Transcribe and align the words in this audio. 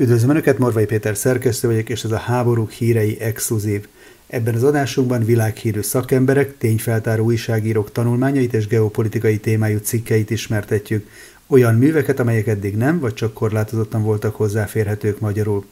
Üdvözlöm 0.00 0.30
Önöket, 0.30 0.58
Morvai 0.58 0.84
Péter 0.84 1.16
szerkesztő 1.16 1.68
vagyok, 1.68 1.88
és 1.88 2.04
ez 2.04 2.10
a 2.10 2.16
Háborúk 2.16 2.70
hírei 2.70 3.20
exkluzív. 3.20 3.88
Ebben 4.26 4.54
az 4.54 4.62
adásunkban 4.62 5.24
világhírű 5.24 5.80
szakemberek, 5.80 6.58
tényfeltáró 6.58 7.24
újságírók 7.24 7.92
tanulmányait 7.92 8.54
és 8.54 8.66
geopolitikai 8.66 9.38
témájú 9.38 9.78
cikkeit 9.78 10.30
ismertetjük, 10.30 11.08
olyan 11.46 11.74
műveket, 11.74 12.20
amelyek 12.20 12.46
eddig 12.46 12.76
nem, 12.76 12.98
vagy 12.98 13.14
csak 13.14 13.34
korlátozottan 13.34 14.02
voltak 14.02 14.34
hozzáférhetők 14.34 15.20
magyarul. 15.20 15.64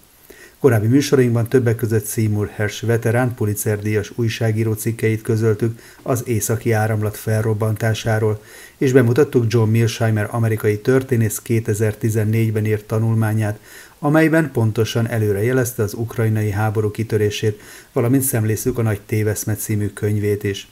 Korábbi 0.59 0.87
műsorainkban 0.87 1.49
többek 1.49 1.77
között 1.77 2.07
Seymour 2.07 2.49
Hersh 2.49 2.87
veterán 2.87 3.35
Pulitzer-díjas 3.35 4.13
újságíró 4.15 4.73
cikkeit 4.73 5.23
közöltük 5.23 5.81
az 6.03 6.23
északi 6.27 6.73
áramlat 6.73 7.17
felrobbantásáról, 7.17 8.43
és 8.79 8.93
bemutattuk 8.93 9.45
John 9.49 9.71
Milsheimer 9.71 10.29
amerikai 10.31 10.79
történész 10.79 11.43
2014-ben 11.47 12.67
írt 12.67 12.85
tanulmányát, 12.85 13.59
amelyben 13.99 14.51
pontosan 14.53 15.09
előre 15.09 15.43
jelezte 15.43 15.83
az 15.83 15.95
ukrajnai 15.95 16.51
háború 16.51 16.91
kitörését, 16.91 17.61
valamint 17.93 18.23
szemlészük 18.23 18.79
a 18.79 18.83
Nagy 18.83 19.01
Téveszmet 19.07 19.61
című 19.61 19.89
könyvét 19.89 20.45
is. 20.45 20.69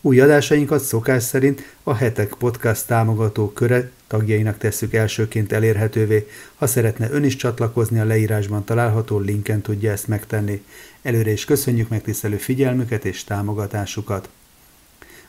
Új 0.00 0.20
adásainkat 0.20 0.82
szokás 0.82 1.22
szerint 1.22 1.62
a 1.82 1.94
Hetek 1.94 2.34
Podcast 2.38 2.86
támogató 2.86 3.52
köre 3.52 3.90
tagjainak 4.06 4.58
tesszük 4.58 4.94
elsőként 4.94 5.52
elérhetővé. 5.52 6.28
Ha 6.56 6.66
szeretne 6.66 7.10
ön 7.10 7.24
is 7.24 7.36
csatlakozni, 7.36 8.00
a 8.00 8.04
leírásban 8.04 8.64
található 8.64 9.18
linken 9.18 9.60
tudja 9.60 9.92
ezt 9.92 10.08
megtenni. 10.08 10.64
Előre 11.02 11.30
is 11.30 11.44
köszönjük 11.44 11.88
megtisztelő 11.88 12.36
figyelmüket 12.36 13.04
és 13.04 13.24
támogatásukat. 13.24 14.28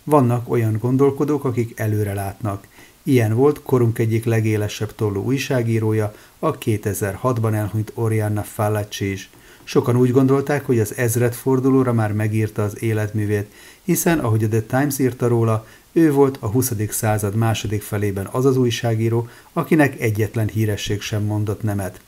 Vannak 0.09 0.49
olyan 0.49 0.77
gondolkodók, 0.81 1.43
akik 1.43 1.79
előre 1.79 2.13
látnak. 2.13 2.67
Ilyen 3.03 3.33
volt 3.33 3.61
korunk 3.63 3.99
egyik 3.99 4.25
legélesebb 4.25 4.95
tollú 4.95 5.23
újságírója, 5.23 6.15
a 6.39 6.57
2006-ban 6.57 7.53
elhunyt 7.53 7.91
Oriana 7.95 8.41
Fallaci 8.41 9.11
is. 9.11 9.29
Sokan 9.63 9.97
úgy 9.97 10.11
gondolták, 10.11 10.65
hogy 10.65 10.79
az 10.79 10.97
ezredfordulóra 10.97 11.93
már 11.93 12.13
megírta 12.13 12.63
az 12.63 12.81
életművét, 12.81 13.51
hiszen, 13.83 14.19
ahogy 14.19 14.43
a 14.43 14.47
The 14.47 14.61
Times 14.61 14.99
írta 14.99 15.27
róla, 15.27 15.65
ő 15.91 16.11
volt 16.11 16.37
a 16.39 16.47
20. 16.47 16.71
század 16.89 17.35
második 17.35 17.81
felében 17.81 18.27
az 18.31 18.45
az 18.45 18.57
újságíró, 18.57 19.27
akinek 19.53 19.99
egyetlen 19.99 20.47
híresség 20.47 21.01
sem 21.01 21.23
mondott 21.23 21.63
nemet. 21.63 21.99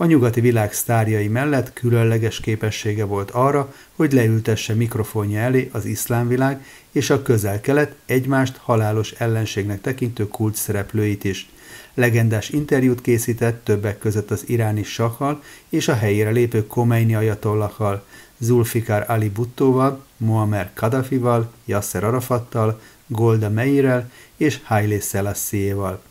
A 0.00 0.06
nyugati 0.06 0.40
világ 0.40 0.72
sztárjai 0.72 1.28
mellett 1.28 1.72
különleges 1.72 2.40
képessége 2.40 3.04
volt 3.04 3.30
arra, 3.30 3.74
hogy 3.96 4.12
leültesse 4.12 4.74
mikrofonja 4.74 5.40
elé 5.40 5.68
az 5.72 5.84
iszlámvilág 5.84 6.64
és 6.92 7.10
a 7.10 7.22
közel-kelet 7.22 7.94
egymást 8.06 8.56
halálos 8.56 9.10
ellenségnek 9.10 9.80
tekintő 9.80 10.28
kult 10.28 10.54
szereplőit 10.54 11.24
is. 11.24 11.48
Legendás 11.94 12.48
interjút 12.48 13.00
készített 13.00 13.64
többek 13.64 13.98
között 13.98 14.30
az 14.30 14.44
iráni 14.46 14.82
sakkal 14.82 15.42
és 15.68 15.88
a 15.88 15.94
helyére 15.94 16.30
lépő 16.30 16.66
Khomeini 16.66 17.14
ajatollahal, 17.14 18.04
Zulfikar 18.38 19.04
Ali 19.08 19.28
Buttóval, 19.28 20.04
Muammer 20.16 20.70
Kadhafival, 20.74 21.52
Yasser 21.64 22.04
Arafattal, 22.04 22.80
Golda 23.06 23.50
Meirrel 23.50 24.10
és 24.36 24.58
Haile 24.64 25.00
Selassie-val. 25.00 26.02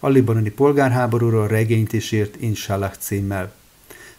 A 0.00 0.08
libanoni 0.08 0.50
polgárháborúról 0.50 1.48
regényt 1.48 1.92
is 1.92 2.12
írt 2.12 2.36
Inshallah 2.40 2.92
címmel. 2.98 3.52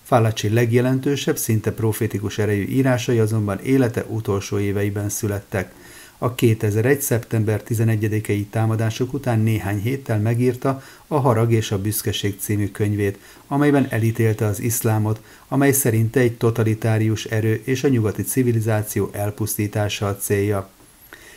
Fallaci 0.03 0.49
legjelentősebb, 0.49 1.37
szinte 1.37 1.71
profétikus 1.71 2.37
erejű 2.37 2.65
írásai 2.65 3.19
azonban 3.19 3.59
élete 3.59 4.05
utolsó 4.07 4.59
éveiben 4.59 5.09
születtek. 5.09 5.73
A 6.17 6.35
2001. 6.35 7.01
szeptember 7.01 7.61
11-i 7.67 8.45
támadások 8.49 9.13
után 9.13 9.39
néhány 9.39 9.81
héttel 9.81 10.19
megírta 10.19 10.83
a 11.07 11.19
Harag 11.19 11.51
és 11.51 11.71
a 11.71 11.81
Büszkeség 11.81 12.35
című 12.39 12.71
könyvét, 12.71 13.17
amelyben 13.47 13.87
elítélte 13.89 14.45
az 14.45 14.61
iszlámot, 14.61 15.21
amely 15.47 15.71
szerinte 15.71 16.19
egy 16.19 16.37
totalitárius 16.37 17.25
erő 17.25 17.61
és 17.63 17.83
a 17.83 17.87
nyugati 17.87 18.23
civilizáció 18.23 19.09
elpusztítása 19.11 20.07
a 20.07 20.17
célja. 20.17 20.69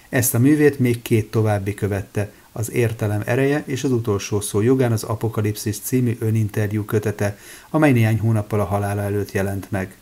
Ezt 0.08 0.34
a 0.34 0.38
művét 0.38 0.78
még 0.78 1.02
két 1.02 1.30
további 1.30 1.74
követte, 1.74 2.32
az 2.52 2.70
értelem 2.72 3.22
ereje 3.24 3.62
és 3.66 3.84
az 3.84 3.92
utolsó 3.92 4.40
szó 4.40 4.60
jogán 4.60 4.92
az 4.92 5.02
Apokalipszis 5.02 5.78
című 5.78 6.16
öninterjú 6.20 6.84
kötete, 6.84 7.38
amely 7.70 7.92
néhány 7.92 8.18
hónappal 8.18 8.60
a 8.60 8.64
halála 8.64 9.00
előtt 9.00 9.32
jelent 9.32 9.70
meg. 9.70 9.96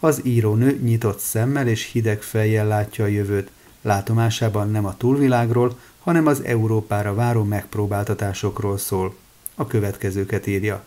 Az 0.00 0.20
írónő 0.24 0.78
nyitott 0.82 1.18
szemmel 1.18 1.68
és 1.68 1.90
hideg 1.92 2.22
fejjel 2.22 2.66
látja 2.66 3.04
a 3.04 3.08
jövőt, 3.08 3.50
látomásában 3.82 4.70
nem 4.70 4.86
a 4.86 4.96
túlvilágról, 4.96 5.78
hanem 6.00 6.26
az 6.26 6.42
Európára 6.42 7.14
váró 7.14 7.44
megpróbáltatásokról 7.44 8.78
szól. 8.78 9.14
A 9.54 9.66
következőket 9.66 10.46
írja. 10.46 10.84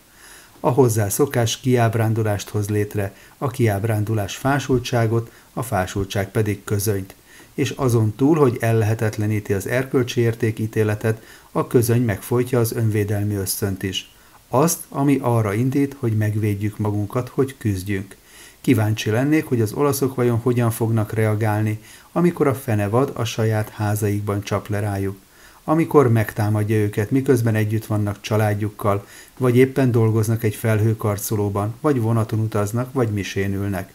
A 0.60 0.68
hozzászokás 0.68 1.60
kiábrándulást 1.60 2.48
hoz 2.48 2.68
létre, 2.68 3.14
a 3.38 3.48
kiábrándulás 3.48 4.36
fásultságot, 4.36 5.30
a 5.52 5.62
fásultság 5.62 6.30
pedig 6.30 6.64
közönyt 6.64 7.14
és 7.58 7.70
azon 7.70 8.14
túl, 8.16 8.36
hogy 8.36 8.56
ellehetetleníti 8.60 9.52
az 9.52 9.66
erkölcsi 9.66 10.20
értékítéletet, 10.20 11.22
a 11.52 11.66
közöny 11.66 12.02
megfojtja 12.02 12.58
az 12.58 12.72
önvédelmi 12.72 13.34
ösztönt 13.34 13.82
is. 13.82 14.10
Azt, 14.48 14.78
ami 14.88 15.18
arra 15.22 15.54
indít, 15.54 15.96
hogy 15.98 16.16
megvédjük 16.16 16.78
magunkat, 16.78 17.28
hogy 17.28 17.54
küzdjünk. 17.58 18.16
Kíváncsi 18.60 19.10
lennék, 19.10 19.44
hogy 19.44 19.60
az 19.60 19.72
olaszok 19.72 20.14
vajon 20.14 20.38
hogyan 20.38 20.70
fognak 20.70 21.12
reagálni, 21.12 21.80
amikor 22.12 22.46
a 22.46 22.54
fenevad 22.54 23.12
a 23.14 23.24
saját 23.24 23.68
házaikban 23.68 24.42
csap 24.42 24.68
le 24.68 24.80
rájuk. 24.80 25.16
Amikor 25.64 26.12
megtámadja 26.12 26.76
őket, 26.76 27.10
miközben 27.10 27.54
együtt 27.54 27.86
vannak 27.86 28.20
családjukkal, 28.20 29.06
vagy 29.36 29.56
éppen 29.56 29.90
dolgoznak 29.90 30.42
egy 30.42 30.54
felhőkarcolóban, 30.54 31.74
vagy 31.80 32.00
vonaton 32.00 32.40
utaznak, 32.40 32.92
vagy 32.92 33.08
misén 33.08 33.54
ülnek 33.54 33.92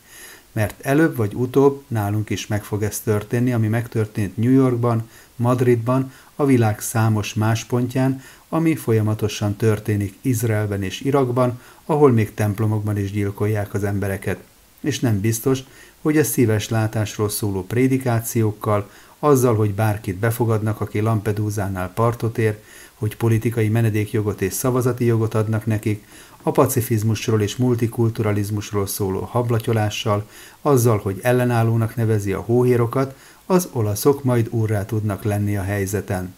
mert 0.53 0.85
előbb 0.85 1.15
vagy 1.15 1.33
utóbb 1.33 1.83
nálunk 1.87 2.29
is 2.29 2.47
meg 2.47 2.63
fog 2.63 2.83
ez 2.83 2.99
történni, 2.99 3.53
ami 3.53 3.67
megtörtént 3.67 4.37
New 4.37 4.51
Yorkban, 4.51 5.09
Madridban, 5.35 6.11
a 6.35 6.45
világ 6.45 6.79
számos 6.79 7.33
más 7.33 7.63
pontján, 7.63 8.21
ami 8.49 8.75
folyamatosan 8.75 9.55
történik 9.55 10.17
Izraelben 10.21 10.83
és 10.83 11.01
Irakban, 11.01 11.59
ahol 11.85 12.11
még 12.11 12.33
templomokban 12.33 12.97
is 12.97 13.11
gyilkolják 13.11 13.73
az 13.73 13.83
embereket. 13.83 14.39
És 14.79 14.99
nem 14.99 15.19
biztos, 15.19 15.59
hogy 16.01 16.17
a 16.17 16.23
szíves 16.23 16.69
látásról 16.69 17.29
szóló 17.29 17.63
prédikációkkal, 17.65 18.89
azzal, 19.19 19.55
hogy 19.55 19.73
bárkit 19.73 20.15
befogadnak, 20.15 20.81
aki 20.81 20.99
Lampedúzánál 20.99 21.91
partot 21.93 22.37
ér, 22.37 22.57
hogy 22.93 23.15
politikai 23.15 23.69
menedékjogot 23.69 24.41
és 24.41 24.53
szavazati 24.53 25.05
jogot 25.05 25.33
adnak 25.33 25.65
nekik, 25.65 26.07
a 26.43 26.51
pacifizmusról 26.51 27.41
és 27.41 27.55
multikulturalizmusról 27.55 28.87
szóló 28.87 29.19
hablatyolással, 29.19 30.27
azzal, 30.61 30.97
hogy 30.97 31.19
ellenállónak 31.21 31.95
nevezi 31.95 32.33
a 32.33 32.41
hóhérokat, 32.41 33.15
az 33.45 33.69
olaszok 33.71 34.23
majd 34.23 34.47
úrrá 34.49 34.85
tudnak 34.85 35.23
lenni 35.23 35.57
a 35.57 35.63
helyzeten. 35.63 36.35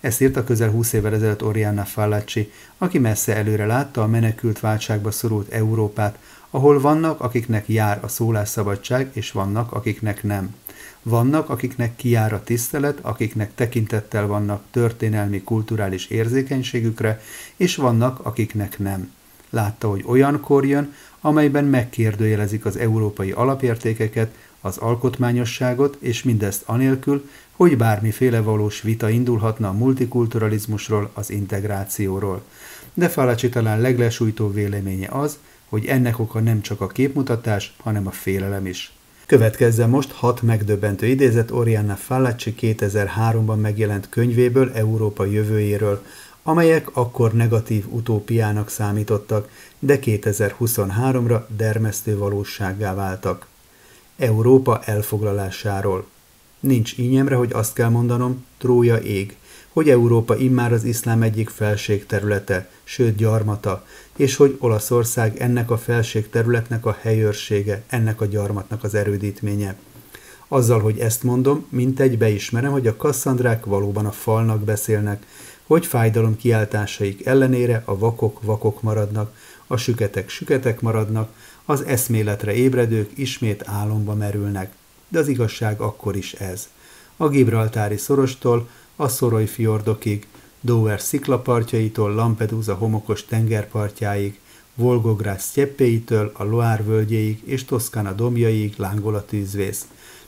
Ezt 0.00 0.20
írta 0.20 0.44
közel 0.44 0.70
20 0.70 0.92
évvel 0.92 1.14
ezelőtt 1.14 1.44
Oriana 1.44 1.84
Fallaci, 1.84 2.52
aki 2.78 2.98
messze 2.98 3.36
előre 3.36 3.66
látta 3.66 4.02
a 4.02 4.06
menekült 4.06 4.60
válságba 4.60 5.10
szorult 5.10 5.52
Európát, 5.52 6.18
ahol 6.50 6.80
vannak, 6.80 7.20
akiknek 7.20 7.68
jár 7.68 7.98
a 8.02 8.08
szólásszabadság, 8.08 9.10
és 9.12 9.32
vannak, 9.32 9.72
akiknek 9.72 10.22
nem. 10.22 10.54
Vannak, 11.02 11.50
akiknek 11.50 11.96
kijár 11.96 12.32
a 12.32 12.42
tisztelet, 12.42 12.98
akiknek 13.02 13.54
tekintettel 13.54 14.26
vannak 14.26 14.62
történelmi, 14.70 15.42
kulturális 15.42 16.06
érzékenységükre, 16.06 17.20
és 17.56 17.76
vannak, 17.76 18.20
akiknek 18.22 18.78
nem. 18.78 19.12
Látta, 19.50 19.88
hogy 19.88 20.04
olyan 20.06 20.40
kor 20.40 20.66
jön, 20.66 20.94
amelyben 21.20 21.64
megkérdőjelezik 21.64 22.64
az 22.64 22.76
európai 22.76 23.30
alapértékeket, 23.30 24.34
az 24.60 24.76
alkotmányosságot, 24.76 25.96
és 26.00 26.22
mindezt 26.22 26.62
anélkül, 26.66 27.28
hogy 27.52 27.76
bármiféle 27.76 28.40
valós 28.40 28.82
vita 28.82 29.08
indulhatna 29.08 29.68
a 29.68 29.72
multikulturalizmusról, 29.72 31.10
az 31.14 31.30
integrációról. 31.30 32.42
De 32.94 33.08
Falacsi 33.08 33.48
talán 33.48 33.80
leglesújtó 33.80 34.52
véleménye 34.52 35.08
az, 35.10 35.38
hogy 35.68 35.86
ennek 35.86 36.18
oka 36.18 36.40
nem 36.40 36.60
csak 36.60 36.80
a 36.80 36.86
képmutatás, 36.86 37.74
hanem 37.82 38.06
a 38.06 38.10
félelem 38.10 38.66
is. 38.66 38.92
Következzen 39.26 39.88
most 39.88 40.12
hat 40.12 40.42
megdöbbentő 40.42 41.06
idézet 41.06 41.50
Oriana 41.50 41.94
Fallaci 41.94 42.54
2003-ban 42.60 43.60
megjelent 43.60 44.08
könyvéből 44.08 44.70
Európa 44.74 45.24
jövőjéről, 45.24 46.04
amelyek 46.48 46.96
akkor 46.96 47.32
negatív 47.32 47.84
utópiának 47.88 48.68
számítottak, 48.68 49.48
de 49.78 49.98
2023-ra 50.02 51.42
dermesztő 51.56 52.18
valósággá 52.18 52.94
váltak. 52.94 53.46
Európa 54.16 54.80
elfoglalásáról. 54.84 56.06
Nincs 56.60 56.98
ínyemre, 56.98 57.34
hogy 57.34 57.52
azt 57.52 57.72
kell 57.72 57.88
mondanom, 57.88 58.44
trója 58.58 58.96
ég, 58.96 59.36
hogy 59.68 59.90
Európa 59.90 60.36
immár 60.36 60.72
az 60.72 60.84
iszlám 60.84 61.22
egyik 61.22 61.48
felség 61.48 62.06
területe, 62.06 62.70
sőt 62.84 63.16
gyarmata, 63.16 63.84
és 64.16 64.36
hogy 64.36 64.56
Olaszország 64.58 65.36
ennek 65.40 65.70
a 65.70 65.78
felség 65.78 66.30
területnek 66.30 66.86
a 66.86 66.96
helyőrsége, 67.00 67.82
ennek 67.86 68.20
a 68.20 68.26
gyarmatnak 68.26 68.84
az 68.84 68.94
erődítménye. 68.94 69.76
Azzal, 70.48 70.80
hogy 70.80 70.98
ezt 70.98 71.22
mondom, 71.22 71.66
mint 71.68 72.00
egy 72.00 72.18
beismerem, 72.18 72.70
hogy 72.72 72.86
a 72.86 72.96
kasszandrák 72.96 73.64
valóban 73.64 74.06
a 74.06 74.12
falnak 74.12 74.60
beszélnek, 74.60 75.26
hogy 75.68 75.86
fájdalom 75.86 76.36
kiáltásaik 76.36 77.26
ellenére 77.26 77.82
a 77.84 77.98
vakok 77.98 78.42
vakok 78.42 78.82
maradnak, 78.82 79.36
a 79.66 79.76
süketek 79.76 80.28
süketek 80.28 80.80
maradnak, 80.80 81.32
az 81.64 81.84
eszméletre 81.84 82.54
ébredők 82.54 83.10
ismét 83.18 83.62
álomba 83.66 84.14
merülnek. 84.14 84.72
De 85.08 85.18
az 85.18 85.28
igazság 85.28 85.80
akkor 85.80 86.16
is 86.16 86.32
ez. 86.32 86.68
A 87.16 87.28
Gibraltári 87.28 87.96
szorostól 87.96 88.68
a 88.96 89.08
Szoroly 89.08 89.46
fiordokig, 89.46 90.26
Dover 90.60 91.00
sziklapartjaitól 91.00 92.14
Lampedusa 92.14 92.74
homokos 92.74 93.24
tengerpartjáig, 93.24 94.38
Volgograd 94.74 95.38
sztyeppéitől 95.38 96.32
a 96.36 96.44
Loire 96.44 96.82
völgyéig 96.82 97.42
és 97.44 97.64
Toszkána 97.64 98.12
dombjaiig 98.12 98.74
lángol 98.76 99.14
a 99.14 99.24
tűzvész. 99.24 99.86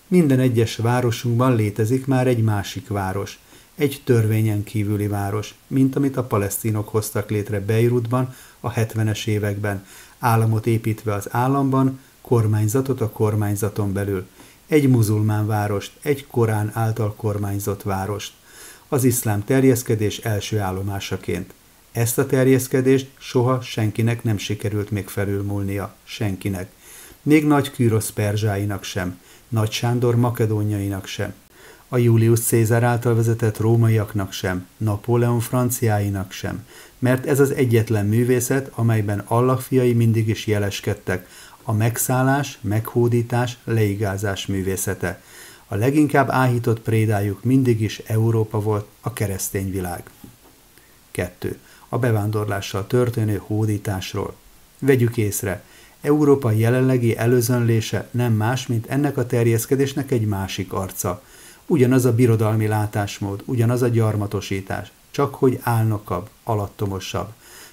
Minden 0.09 0.39
egyes 0.39 0.77
városunkban 0.77 1.57
létezik 1.57 2.07
már 2.07 2.27
egy 2.27 2.43
másik 2.43 2.89
város, 2.89 3.39
egy 3.81 4.01
törvényen 4.05 4.65
kívüli 4.65 5.07
város, 5.07 5.55
mint 5.67 5.97
amit 5.97 6.17
a 6.17 6.25
palesztinok 6.25 6.89
hoztak 6.89 7.31
létre 7.31 7.61
Beirutban 7.61 8.35
a 8.61 8.73
70-es 8.73 9.27
években, 9.27 9.87
államot 10.19 10.67
építve 10.67 11.15
az 11.15 11.29
államban, 11.31 12.01
kormányzatot 12.21 13.01
a 13.01 13.11
kormányzaton 13.11 13.93
belül, 13.93 14.27
egy 14.67 14.89
muzulmán 14.89 15.47
várost, 15.47 15.93
egy 16.03 16.27
Korán 16.27 16.71
által 16.75 17.15
kormányzott 17.15 17.83
várost, 17.83 18.33
az 18.89 19.05
iszlám 19.05 19.45
terjeszkedés 19.45 20.19
első 20.19 20.59
állomásaként. 20.59 21.55
Ezt 21.93 22.19
a 22.19 22.27
terjeszkedést 22.27 23.11
soha 23.19 23.61
senkinek 23.61 24.23
nem 24.23 24.39
sikerült 24.39 24.91
még 24.91 25.09
felülmúlnia, 25.09 25.95
senkinek. 26.05 26.71
Még 27.23 27.47
nagy 27.47 27.71
Kűrosz 27.71 28.11
perzsáinak 28.11 28.85
sem, 28.85 29.21
nagy 29.49 29.71
Sándor 29.71 30.17
makedóniainak 30.17 31.07
sem, 31.07 31.35
a 31.93 31.99
Julius 31.99 32.41
Cézár 32.41 32.83
által 32.83 33.15
vezetett 33.15 33.59
rómaiaknak 33.59 34.33
sem, 34.33 34.67
Napóleon 34.77 35.41
franciáinak 35.41 36.33
sem, 36.33 36.67
mert 36.99 37.27
ez 37.27 37.41
az 37.41 37.51
egyetlen 37.51 38.07
művészet, 38.07 38.71
amelyben 38.75 39.19
Allah 39.27 39.59
fiai 39.59 39.93
mindig 39.93 40.29
is 40.29 40.47
jeleskedtek, 40.47 41.29
a 41.63 41.73
megszállás, 41.73 42.59
meghódítás, 42.61 43.59
leigázás 43.65 44.47
művészete. 44.47 45.23
A 45.67 45.75
leginkább 45.75 46.31
áhított 46.31 46.81
prédájuk 46.81 47.45
mindig 47.45 47.81
is 47.81 47.99
Európa 47.99 48.61
volt, 48.61 48.87
a 49.01 49.13
keresztény 49.13 49.71
világ. 49.71 50.03
2. 51.11 51.59
A 51.89 51.99
bevándorlással 51.99 52.87
történő 52.87 53.43
hódításról. 53.47 54.35
Vegyük 54.79 55.17
észre, 55.17 55.65
Európa 56.01 56.51
jelenlegi 56.51 57.17
előzönlése 57.17 58.09
nem 58.11 58.33
más, 58.33 58.67
mint 58.67 58.87
ennek 58.87 59.17
a 59.17 59.27
terjeszkedésnek 59.27 60.11
egy 60.11 60.27
másik 60.27 60.73
arca– 60.73 61.23
Ugyanaz 61.71 62.05
a 62.05 62.15
birodalmi 62.15 62.67
látásmód, 62.67 63.43
ugyanaz 63.45 63.83
a 63.83 63.89
gyarmatosítás, 63.89 64.93
csak 65.11 65.35
hogy 65.35 65.59
álnokabb, 65.63 66.29
alattomosabb. 66.45 67.29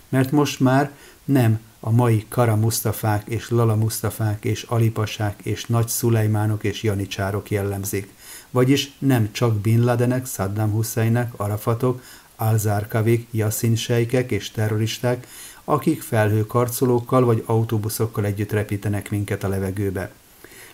Mert 0.10 0.32
most 0.32 0.60
már 0.60 0.92
nem 1.26 1.60
a 1.80 1.92
mai 1.92 2.26
Kara 2.30 2.56
Mustafák 2.56 3.28
és 3.28 3.50
Lala 3.50 3.76
Mustafák 3.76 4.46
és 4.46 4.64
Alipasák 4.64 5.40
és 5.44 5.66
Nagy 5.66 5.88
Szulejmánok 5.88 6.64
és 6.64 6.84
Janicsárok 6.84 7.52
jellemzik. 7.52 8.14
Vagyis 8.50 8.92
nem 9.00 9.30
csak 9.32 9.56
Bin 9.56 9.84
Ladenek, 9.84 10.28
Saddam 10.28 10.72
Husseinek, 10.72 11.34
Arafatok, 11.36 12.02
Al-Zarkavik, 12.36 13.28
Yassin 13.32 13.76
sejkek 13.76 14.32
és 14.32 14.52
terroristák, 14.52 15.28
akik 15.64 16.02
felhőkarcolókkal 16.02 17.26
vagy 17.26 17.44
autóbuszokkal 17.46 18.26
együtt 18.26 18.52
repítenek 18.52 19.10
minket 19.10 19.44
a 19.44 19.48
levegőbe. 19.48 20.12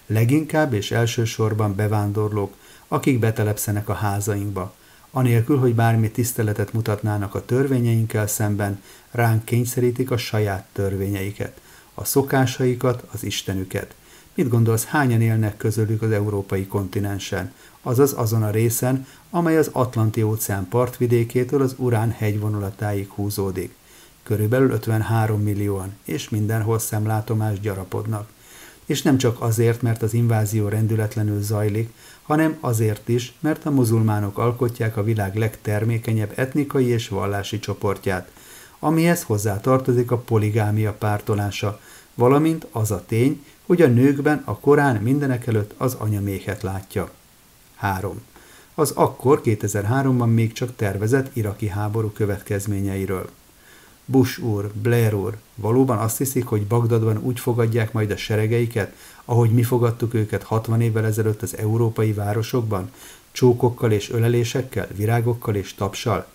Leginkább 0.06 0.74
és 0.74 0.92
elsősorban 0.92 1.76
bevándorlók, 1.76 2.54
akik 2.88 3.20
betelepszenek 3.20 3.90
a 3.90 3.94
házainkba, 3.94 4.74
anélkül, 5.12 5.60
hogy 5.60 5.76
bármi 5.76 6.12
tiszteletet 6.12 6.74
mutatnának 6.74 7.36
a 7.36 7.46
törvényeinkkel 7.46 8.28
szemben, 8.28 8.82
ránk 9.12 9.46
kényszerítik 9.46 10.12
a 10.12 10.18
saját 10.18 10.66
törvényeiket, 10.74 11.62
a 11.94 12.06
szokásaikat, 12.06 13.04
az 13.12 13.24
Istenüket. 13.24 13.96
Mit 14.34 14.50
gondolsz, 14.50 14.86
hányan 14.86 15.22
élnek 15.22 15.58
közülük 15.58 16.02
az 16.02 16.12
európai 16.12 16.68
kontinensen, 16.68 17.54
azaz 17.82 18.14
azon 18.14 18.44
a 18.44 18.50
részen, 18.50 19.08
amely 19.30 19.58
az 19.58 19.70
Atlanti-óceán 19.72 20.68
partvidékétől 20.70 21.62
az 21.62 21.76
Urán 21.78 22.12
hegyvonulatáig 22.12 23.10
húzódik? 23.10 23.76
Körülbelül 24.24 24.72
53 24.72 25.42
millióan, 25.42 25.94
és 26.04 26.30
mindenhol 26.30 26.80
szemlátomás 26.80 27.60
gyarapodnak. 27.60 28.30
És 28.86 29.02
nem 29.02 29.18
csak 29.18 29.42
azért, 29.42 29.82
mert 29.82 30.02
az 30.02 30.14
invázió 30.14 30.68
rendületlenül 30.68 31.42
zajlik, 31.42 31.90
hanem 32.22 32.58
azért 32.60 33.10
is, 33.10 33.34
mert 33.40 33.66
a 33.66 33.72
muzulmánok 33.72 34.38
alkotják 34.38 34.98
a 34.98 35.04
világ 35.04 35.36
legtermékenyebb 35.36 36.32
etnikai 36.36 36.86
és 36.86 37.08
vallási 37.08 37.60
csoportját, 37.60 38.32
amihez 38.80 39.24
hozzá 39.24 39.60
tartozik 39.60 40.12
a 40.12 40.18
poligámia 40.18 40.94
pártolása, 40.94 41.80
valamint 42.14 42.68
az 42.72 42.92
a 42.92 43.04
tény, 43.06 43.46
hogy 43.66 43.82
a 43.82 43.88
nőkben 43.88 44.42
a 44.46 44.58
Korán 44.60 44.96
mindenek 44.96 45.48
előtt 45.48 45.74
az 45.78 45.94
anyaméhet 45.94 46.62
látja. 46.62 47.10
3. 47.76 48.22
Az 48.76 48.92
akkor 48.92 49.42
2003-ban 49.44 50.34
még 50.34 50.52
csak 50.54 50.76
tervezett 50.76 51.36
iraki 51.36 51.68
háború 51.68 52.10
következményeiről. 52.10 53.30
Bush 54.06 54.44
úr, 54.44 54.72
Blair 54.82 55.14
úr, 55.14 55.38
valóban 55.56 55.98
azt 55.98 56.18
hiszik, 56.18 56.46
hogy 56.46 56.68
Bagdadban 56.68 57.18
úgy 57.18 57.40
fogadják 57.40 57.94
majd 57.94 58.12
a 58.12 58.18
seregeiket, 58.18 58.96
ahogy 59.26 59.50
mi 59.50 59.64
fogadtuk 59.64 60.14
őket 60.14 60.44
60 60.44 60.82
évvel 60.82 61.06
ezelőtt 61.06 61.42
az 61.42 61.58
európai 61.58 62.14
városokban, 62.14 62.92
csókokkal 63.32 63.92
és 63.92 64.10
ölelésekkel, 64.10 64.88
virágokkal 64.96 65.56
és 65.56 65.74
tapsal? 65.74 66.28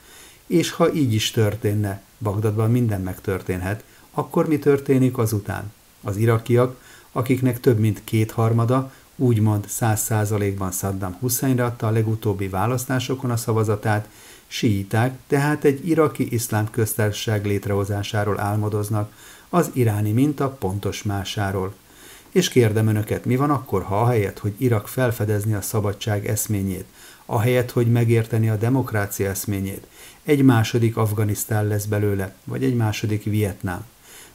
És 0.47 0.71
ha 0.71 0.93
így 0.93 1.15
is 1.15 1.31
történne, 1.31 2.03
Bagdadban 2.19 2.71
minden 2.71 3.01
megtörténhet, 3.01 3.85
akkor 4.11 4.49
mi 4.49 4.59
történik 4.59 5.19
azután? 5.19 5.73
Az 6.03 6.17
irakiak, 6.17 6.81
akiknek 7.13 7.61
több 7.61 7.79
mint 7.79 8.01
kétharmada, 8.05 8.93
úgymond 9.17 9.69
száz 9.69 10.01
százalékban 10.01 10.71
Saddam 10.71 11.17
Husseinre 11.21 11.65
adta 11.65 11.87
a 11.87 11.91
legutóbbi 11.91 12.49
választásokon 12.49 13.31
a 13.31 13.37
szavazatát, 13.37 14.09
síiták, 14.49 15.19
tehát 15.27 15.65
egy 15.65 15.89
iraki 15.89 16.33
iszlám 16.33 16.71
köztársaság 16.71 17.47
létrehozásáról 17.47 18.41
álmodoznak, 18.41 19.13
az 19.49 19.71
iráni 19.73 20.13
minta 20.13 20.49
pontos 20.49 21.03
másáról. 21.03 21.75
És 22.31 22.49
kérdem 22.49 22.87
önöket, 22.87 23.25
mi 23.25 23.37
van 23.37 23.51
akkor, 23.51 23.83
ha 23.83 24.01
ahelyett, 24.01 24.39
hogy 24.39 24.55
Irak 24.57 24.89
felfedezni 24.89 25.55
a 25.55 25.61
szabadság 25.61 26.27
eszményét, 26.27 26.85
ahelyett, 27.27 27.71
hogy 27.71 27.91
megérteni 27.93 28.49
a 28.49 28.57
demokrácia 28.57 29.31
eszményét, 29.31 29.87
egy 30.23 30.43
második 30.43 30.97
Afganisztán 30.97 31.67
lesz 31.67 31.85
belőle, 31.85 32.35
vagy 32.45 32.65
egy 32.65 32.75
második 32.75 33.25
Vietnám. 33.25 33.85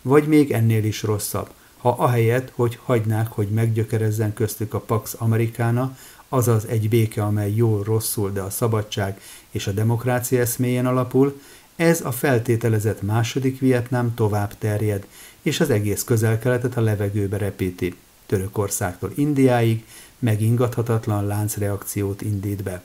Vagy 0.01 0.27
még 0.27 0.51
ennél 0.51 0.83
is 0.83 1.04
rosszabb, 1.04 1.50
ha 1.77 1.89
ahelyett, 1.89 2.51
hogy 2.55 2.79
hagynák, 2.84 3.27
hogy 3.27 3.48
meggyökerezzen 3.48 4.34
köztük 4.34 4.74
a 4.74 4.79
Pax 4.79 5.15
Americana, 5.17 5.98
azaz 6.34 6.66
egy 6.66 6.90
béke, 6.90 7.24
amely 7.24 7.54
jól 7.56 7.84
rosszul, 7.84 8.32
de 8.32 8.42
a 8.42 8.50
szabadság 8.50 9.22
és 9.52 9.68
a 9.68 9.72
demokrácia 9.72 10.40
eszméjén 10.40 10.86
alapul, 10.86 11.42
ez 11.75 12.02
a 12.02 12.12
feltételezett 12.12 13.02
második 13.02 13.60
Vietnám 13.60 14.13
tovább 14.13 14.58
terjed, 14.58 15.08
és 15.42 15.60
az 15.60 15.70
egész 15.70 16.04
közel-keletet 16.04 16.78
a 16.78 16.82
levegőbe 16.82 17.38
repíti. 17.38 17.96
Törökországtól 18.25 19.12
Indiáig 19.16 19.86
megingathatatlan 20.20 21.25
láncreakciót 21.25 22.22
indít 22.22 22.63
be. 22.63 22.84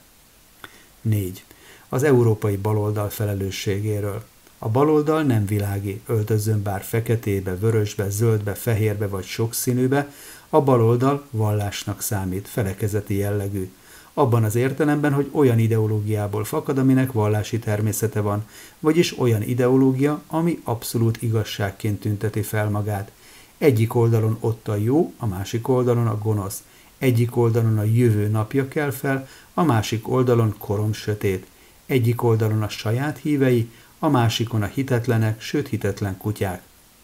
4. 1.01 1.43
Az 1.89 2.03
európai 2.03 2.57
baloldal 2.57 3.09
felelősségéről. 3.09 4.23
A 4.57 4.69
baloldal 4.69 5.23
nem 5.23 5.45
világi, 5.45 6.01
öltözön 6.07 6.63
bár 6.63 6.81
feketébe, 6.81 7.55
vörösbe, 7.55 8.09
zöldbe, 8.09 8.53
fehérbe 8.53 9.07
vagy 9.07 9.25
sokszínűbe, 9.25 10.11
a 10.49 10.61
baloldal 10.61 11.25
vallásnak 11.31 12.01
számít, 12.01 12.47
felekezeti 12.47 13.15
jellegű. 13.15 13.71
Abban 14.13 14.43
az 14.43 14.55
értelemben, 14.55 15.13
hogy 15.13 15.29
olyan 15.31 15.59
ideológiából 15.59 16.43
fakad, 16.43 16.77
aminek 16.77 17.11
vallási 17.11 17.59
természete 17.59 18.21
van, 18.21 18.45
vagyis 18.79 19.19
olyan 19.19 19.41
ideológia, 19.41 20.21
ami 20.27 20.61
abszolút 20.63 21.21
igazságként 21.21 21.99
tünteti 21.99 22.41
fel 22.41 22.69
magát. 22.69 23.11
Egyik 23.57 23.95
oldalon 23.95 24.37
ott 24.39 24.67
a 24.67 24.75
jó, 24.75 25.13
a 25.17 25.25
másik 25.25 25.67
oldalon 25.67 26.07
a 26.07 26.17
gonosz. 26.17 26.63
Egyik 26.97 27.37
oldalon 27.37 27.77
a 27.77 27.83
jövő 27.83 28.27
napja 28.27 28.67
kell 28.67 28.91
fel, 28.91 29.27
a 29.53 29.63
másik 29.63 30.09
oldalon 30.09 30.55
korom 30.57 30.93
sötét. 30.93 31.45
Egyik 31.85 32.23
oldalon 32.23 32.63
a 32.63 32.69
saját 32.69 33.17
hívei, 33.17 33.69
a 33.99 34.09
másikon 34.09 34.61
a 34.61 34.65
hitetlenek, 34.65 35.41
sőt 35.41 35.67
hitetlen 35.67 36.17
kutyák. 36.17 36.61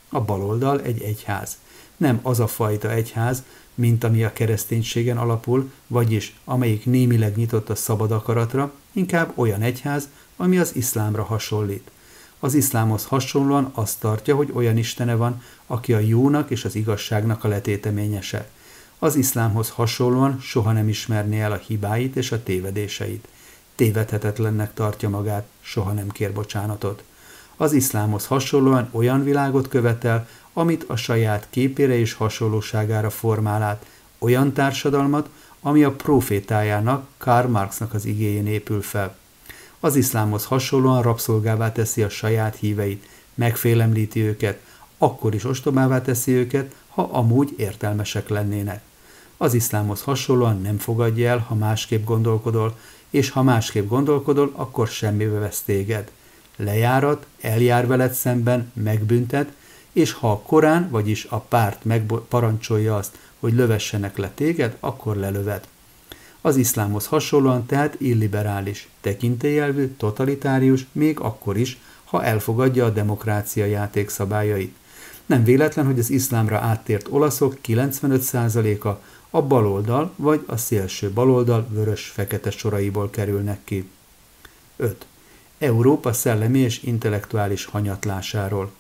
A 0.10 0.22
baloldal 0.22 0.82
egy 0.82 1.02
egyház. 1.02 1.58
Nem 1.98 2.20
az 2.22 2.40
a 2.40 2.48
fajta 2.48 2.92
egyház, 2.92 3.44
mint 3.76 4.04
ami 4.04 4.24
a 4.24 4.34
kereszténységen 4.34 5.18
alapul, 5.18 5.72
vagyis 5.88 6.36
amelyik 6.44 6.86
némileg 6.86 7.36
nyitott 7.36 7.70
a 7.70 7.76
szabad 7.76 8.12
akaratra, 8.12 8.72
inkább 8.92 9.32
olyan 9.36 9.62
egyház, 9.62 10.10
ami 10.38 10.58
az 10.58 10.76
iszlámra 10.76 11.24
hasonlít. 11.24 11.92
Az 12.40 12.54
iszlámhoz 12.54 13.06
hasonlóan 13.06 13.72
azt 13.74 14.00
tartja, 14.00 14.36
hogy 14.36 14.52
olyan 14.54 14.78
istene 14.78 15.16
van, 15.16 15.42
aki 15.68 15.94
a 15.94 16.00
jónak 16.00 16.50
és 16.50 16.66
az 16.66 16.76
igazságnak 16.76 17.44
a 17.44 17.48
letéteményese. 17.48 18.50
Az 19.00 19.16
iszlámhoz 19.16 19.70
hasonlóan 19.70 20.40
soha 20.40 20.72
nem 20.72 20.88
ismerné 20.88 21.42
el 21.42 21.52
a 21.52 21.62
hibáit 21.68 22.16
és 22.16 22.32
a 22.32 22.44
tévedéseit. 22.44 23.28
tévedhetetlennek 23.76 24.74
tartja 24.74 25.10
magát, 25.10 25.48
soha 25.62 25.92
nem 25.92 26.10
kér 26.10 26.34
bocsánatot. 26.34 27.04
Az 27.58 27.74
iszlámhoz 27.74 28.26
hasonlóan 28.26 28.90
olyan 28.92 29.24
világot 29.24 29.68
követel, 29.68 30.28
amit 30.58 30.84
a 30.88 30.96
saját 30.96 31.48
képére 31.50 31.98
és 31.98 32.14
hasonlóságára 32.14 33.10
formál 33.10 33.62
át, 33.62 33.86
olyan 34.18 34.54
társadalmat, 34.54 35.30
ami 35.62 35.84
a 35.84 35.92
profétájának, 35.92 37.08
Karl 37.18 37.48
Marxnak 37.48 37.94
az 37.94 38.06
igéjén 38.06 38.48
épül 38.48 38.82
fel. 38.82 39.18
Az 39.80 39.96
iszlámhoz 39.96 40.46
hasonlóan 40.46 41.02
rabszolgává 41.02 41.72
teszi 41.72 42.04
a 42.04 42.10
saját 42.10 42.56
híveit, 42.56 43.08
megfélemlíti 43.34 44.22
őket, 44.22 44.60
akkor 44.98 45.34
is 45.34 45.44
ostobává 45.44 46.02
teszi 46.02 46.32
őket, 46.32 46.76
ha 46.88 47.10
amúgy 47.12 47.54
értelmesek 47.58 48.30
lennének. 48.30 48.82
Az 49.38 49.54
iszlámhoz 49.54 50.02
hasonlóan 50.02 50.62
nem 50.62 50.78
fogadja 50.78 51.30
el, 51.30 51.38
ha 51.38 51.56
másképp 51.56 52.06
gondolkodol, 52.06 52.78
és 53.10 53.30
ha 53.30 53.44
másképp 53.44 53.88
gondolkodol, 53.88 54.52
akkor 54.56 54.88
semmibe 54.88 55.40
vesz 55.40 55.62
téged. 55.62 56.12
Lejárat, 56.56 57.26
eljár 57.42 57.88
veled 57.88 58.14
szemben, 58.14 58.72
megbüntet, 58.74 59.52
és 59.96 60.12
ha 60.12 60.32
a 60.32 60.40
Korán, 60.40 60.90
vagyis 60.90 61.26
a 61.30 61.40
párt 61.40 61.86
megparancsolja 61.86 62.96
azt, 62.96 63.18
hogy 63.40 63.54
lövessenek 63.54 64.18
le 64.18 64.32
téged, 64.36 64.78
akkor 64.80 65.16
lelöved. 65.16 65.68
Az 66.42 66.56
iszlámhoz 66.56 67.06
hasonlóan 67.06 67.66
tehát 67.66 67.96
illiberális, 67.98 68.90
tekintélyelvű, 69.02 69.96
totalitárius, 69.98 70.86
még 70.92 71.20
akkor 71.20 71.58
is, 71.58 71.78
ha 72.04 72.24
elfogadja 72.24 72.86
a 72.86 72.90
demokrácia 72.90 73.66
játékszabályait. 73.66 74.76
Nem 75.26 75.44
véletlen, 75.44 75.86
hogy 75.86 76.00
az 76.00 76.10
iszlámra 76.10 76.58
áttért 76.58 77.08
olaszok 77.10 77.58
95%-a 77.66 79.02
a 79.30 79.42
baloldal 79.42 80.14
vagy 80.16 80.44
a 80.46 80.58
szélső 80.58 81.10
baloldal 81.10 81.68
vörös-fekete 81.70 82.52
soraiból 82.52 83.10
kerülnek 83.10 83.60
ki. 83.64 83.90
5. 84.76 85.06
Európa 85.58 86.14
szellemi 86.14 86.60
és 86.60 86.84
intellektuális 86.84 87.66
hanyatlásáról. 87.66 88.72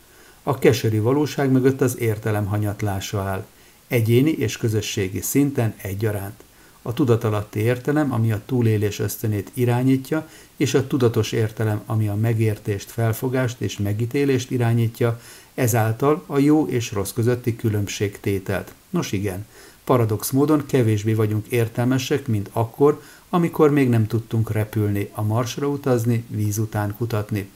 A 0.47 0.59
keserű 0.59 1.01
valóság 1.01 1.51
mögött 1.51 1.81
az 1.81 1.99
értelem 1.99 2.45
hanyatlása 2.45 3.21
áll, 3.21 3.45
egyéni 3.87 4.31
és 4.31 4.57
közösségi 4.57 5.21
szinten 5.21 5.73
egyaránt. 5.77 6.43
A 6.81 6.93
tudatalatti 6.93 7.59
értelem, 7.59 8.13
ami 8.13 8.31
a 8.31 8.41
túlélés 8.45 8.99
ösztönét 8.99 9.51
irányítja, 9.53 10.29
és 10.55 10.73
a 10.73 10.87
tudatos 10.87 11.31
értelem, 11.31 11.81
ami 11.85 12.07
a 12.07 12.15
megértést, 12.15 12.91
felfogást 12.91 13.61
és 13.61 13.77
megítélést 13.77 14.51
irányítja, 14.51 15.21
ezáltal 15.53 16.23
a 16.25 16.37
jó 16.37 16.67
és 16.67 16.91
rossz 16.91 17.11
közötti 17.11 17.55
különbségtételt. 17.55 18.73
Nos 18.89 19.11
igen, 19.11 19.45
paradox 19.83 20.31
módon 20.31 20.65
kevésbé 20.65 21.13
vagyunk 21.13 21.47
értelmesek, 21.47 22.27
mint 22.27 22.49
akkor, 22.53 23.01
amikor 23.29 23.71
még 23.71 23.89
nem 23.89 24.07
tudtunk 24.07 24.51
repülni, 24.51 25.09
a 25.13 25.21
marsra 25.21 25.67
utazni, 25.67 26.23
víz 26.27 26.57
után 26.57 26.95
kutatni. 26.97 27.49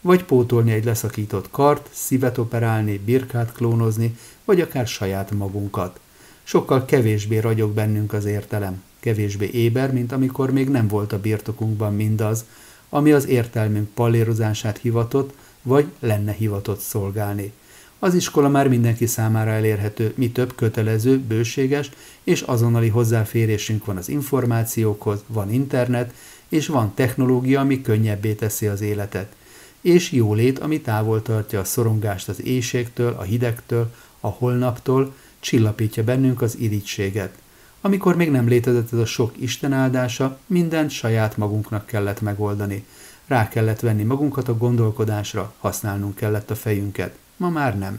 Vagy 0.00 0.24
pótolni 0.24 0.72
egy 0.72 0.84
leszakított 0.84 1.50
kart, 1.50 1.88
szívet 1.92 2.38
operálni, 2.38 2.98
birkát 2.98 3.52
klónozni, 3.52 4.16
vagy 4.44 4.60
akár 4.60 4.86
saját 4.86 5.30
magunkat. 5.30 6.00
Sokkal 6.42 6.84
kevésbé 6.84 7.38
ragyog 7.38 7.70
bennünk 7.72 8.12
az 8.12 8.24
értelem, 8.24 8.82
kevésbé 9.00 9.50
éber, 9.52 9.92
mint 9.92 10.12
amikor 10.12 10.52
még 10.52 10.68
nem 10.68 10.88
volt 10.88 11.12
a 11.12 11.20
birtokunkban 11.20 11.94
mindaz, 11.94 12.44
ami 12.88 13.12
az 13.12 13.26
értelmünk 13.26 13.88
pallérozását 13.88 14.78
hivatott, 14.78 15.34
vagy 15.62 15.86
lenne 15.98 16.32
hivatott 16.32 16.80
szolgálni. 16.80 17.52
Az 17.98 18.14
iskola 18.14 18.48
már 18.48 18.68
mindenki 18.68 19.06
számára 19.06 19.50
elérhető, 19.50 20.12
mi 20.16 20.30
több 20.30 20.54
kötelező, 20.54 21.18
bőséges 21.18 21.90
és 22.24 22.40
azonnali 22.40 22.88
hozzáférésünk 22.88 23.84
van 23.84 23.96
az 23.96 24.08
információkhoz, 24.08 25.24
van 25.26 25.52
internet, 25.52 26.12
és 26.48 26.66
van 26.66 26.94
technológia, 26.94 27.60
ami 27.60 27.80
könnyebbé 27.80 28.32
teszi 28.32 28.66
az 28.66 28.80
életet. 28.80 29.36
És 29.80 30.12
jólét, 30.12 30.58
ami 30.58 30.80
távol 30.80 31.22
tartja 31.22 31.60
a 31.60 31.64
szorongást 31.64 32.28
az 32.28 32.44
éjségtől, 32.44 33.14
a 33.18 33.22
hidegtől, 33.22 33.94
a 34.20 34.28
holnaptól, 34.28 35.14
csillapítja 35.40 36.04
bennünk 36.04 36.42
az 36.42 36.58
irítséget. 36.58 37.32
Amikor 37.80 38.16
még 38.16 38.30
nem 38.30 38.48
létezett 38.48 38.92
ez 38.92 38.98
a 38.98 39.06
sok 39.06 39.32
Isten 39.36 39.72
áldása, 39.72 40.38
mindent 40.46 40.90
saját 40.90 41.36
magunknak 41.36 41.86
kellett 41.86 42.20
megoldani. 42.20 42.84
Rá 43.26 43.48
kellett 43.48 43.80
venni 43.80 44.02
magunkat 44.02 44.48
a 44.48 44.56
gondolkodásra, 44.56 45.54
használnunk 45.58 46.14
kellett 46.14 46.50
a 46.50 46.54
fejünket. 46.54 47.16
Ma 47.36 47.48
már 47.48 47.78
nem. 47.78 47.98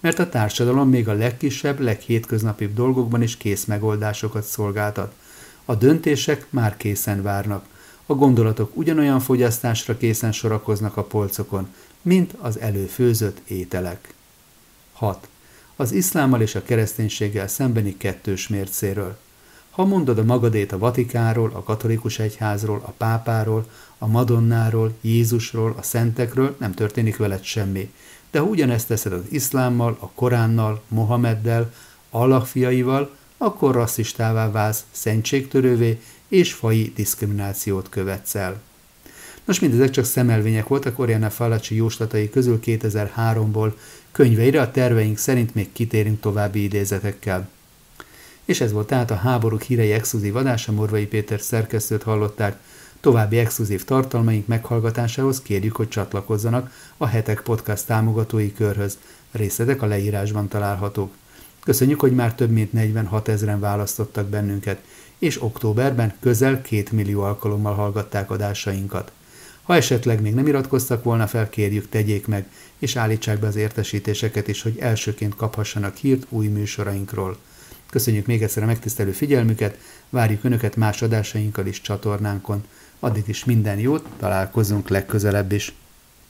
Mert 0.00 0.18
a 0.18 0.28
társadalom 0.28 0.88
még 0.88 1.08
a 1.08 1.12
legkisebb, 1.12 1.80
leghétköznapibb 1.80 2.74
dolgokban 2.74 3.22
is 3.22 3.36
kész 3.36 3.64
megoldásokat 3.64 4.44
szolgáltat. 4.44 5.14
A 5.64 5.74
döntések 5.74 6.46
már 6.50 6.76
készen 6.76 7.22
várnak. 7.22 7.64
A 8.10 8.14
gondolatok 8.14 8.76
ugyanolyan 8.76 9.20
fogyasztásra 9.20 9.96
készen 9.96 10.32
sorakoznak 10.32 10.96
a 10.96 11.04
polcokon, 11.04 11.68
mint 12.02 12.34
az 12.38 12.58
előfőzött 12.58 13.48
ételek. 13.48 14.14
6. 14.92 15.28
Az 15.76 15.92
iszlámmal 15.92 16.40
és 16.40 16.54
a 16.54 16.62
kereszténységgel 16.62 17.48
szembeni 17.48 17.96
kettős 17.96 18.48
mércéről. 18.48 19.18
Ha 19.70 19.84
mondod 19.84 20.18
a 20.18 20.24
magadét 20.24 20.72
a 20.72 20.78
Vatikánról, 20.78 21.50
a 21.54 21.62
katolikus 21.62 22.18
egyházról, 22.18 22.82
a 22.84 22.90
pápáról, 22.90 23.66
a 23.98 24.06
Madonnáról, 24.06 24.92
Jézusról, 25.00 25.74
a 25.78 25.82
szentekről, 25.82 26.56
nem 26.58 26.74
történik 26.74 27.16
veled 27.16 27.42
semmi. 27.42 27.92
De 28.30 28.38
ha 28.38 28.44
ugyanezt 28.44 28.88
teszed 28.88 29.12
az 29.12 29.24
iszlámmal, 29.28 29.96
a 30.00 30.10
Koránnal, 30.14 30.82
Mohameddel, 30.88 31.72
Allah 32.10 32.44
fiaival, 32.44 33.16
akkor 33.36 33.74
rasszistává 33.74 34.50
válsz, 34.50 34.84
szentségtörővé 34.90 36.00
és 36.30 36.52
fai 36.52 36.92
diszkriminációt 36.94 37.88
követsz 37.88 38.34
el. 38.34 38.60
Nos, 39.44 39.58
mindezek 39.58 39.90
csak 39.90 40.04
szemelvények 40.04 40.68
voltak 40.68 40.98
Oriana 40.98 41.30
Falacsi 41.30 41.74
jóslatai 41.74 42.30
közül 42.30 42.60
2003-ból, 42.64 43.72
könyveire 44.12 44.60
a 44.60 44.70
terveink 44.70 45.18
szerint 45.18 45.54
még 45.54 45.72
kitérünk 45.72 46.20
további 46.20 46.62
idézetekkel. 46.62 47.48
És 48.44 48.60
ez 48.60 48.72
volt 48.72 48.86
tehát 48.86 49.10
a 49.10 49.14
háborúk 49.14 49.62
hírei 49.62 49.92
exkluzív 49.92 50.36
adása, 50.36 50.72
Morvai 50.72 51.06
Péter 51.06 51.40
szerkesztőt 51.40 52.02
hallották, 52.02 52.58
További 53.00 53.38
exkluzív 53.38 53.84
tartalmaink 53.84 54.46
meghallgatásához 54.46 55.42
kérjük, 55.42 55.76
hogy 55.76 55.88
csatlakozzanak 55.88 56.72
a 56.96 57.06
Hetek 57.06 57.40
Podcast 57.40 57.86
támogatói 57.86 58.52
körhöz. 58.52 58.98
Részletek 59.32 59.82
a 59.82 59.86
leírásban 59.86 60.48
találhatók. 60.48 61.12
Köszönjük, 61.64 62.00
hogy 62.00 62.14
már 62.14 62.34
több 62.34 62.50
mint 62.50 62.72
46 62.72 63.28
ezeren 63.28 63.60
választottak 63.60 64.28
bennünket, 64.28 64.80
és 65.20 65.42
októberben 65.42 66.14
közel 66.20 66.62
2 66.62 66.84
millió 66.90 67.20
alkalommal 67.20 67.74
hallgatták 67.74 68.30
adásainkat. 68.30 69.12
Ha 69.62 69.74
esetleg 69.74 70.20
még 70.20 70.34
nem 70.34 70.46
iratkoztak 70.46 71.04
volna 71.04 71.26
fel, 71.26 71.48
kérjük, 71.48 71.88
tegyék 71.88 72.26
meg, 72.26 72.50
és 72.78 72.96
állítsák 72.96 73.38
be 73.38 73.46
az 73.46 73.56
értesítéseket 73.56 74.48
is, 74.48 74.62
hogy 74.62 74.78
elsőként 74.78 75.36
kaphassanak 75.36 75.96
hírt 75.96 76.26
új 76.28 76.46
műsorainkról. 76.46 77.36
Köszönjük 77.90 78.26
még 78.26 78.42
egyszer 78.42 78.62
a 78.62 78.66
megtisztelő 78.66 79.10
figyelmüket, 79.10 79.78
várjuk 80.08 80.44
Önöket 80.44 80.76
más 80.76 81.02
adásainkkal 81.02 81.66
is 81.66 81.80
csatornánkon. 81.80 82.64
Addig 83.00 83.24
is 83.26 83.44
minden 83.44 83.78
jót, 83.78 84.06
találkozunk 84.18 84.88
legközelebb 84.88 85.52
is. 85.52 85.74